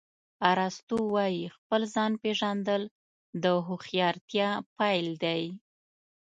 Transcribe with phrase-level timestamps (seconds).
[0.51, 2.81] ارسطو وایي خپل ځان پېژندل
[3.43, 5.43] د هوښیارتیا پیل دی.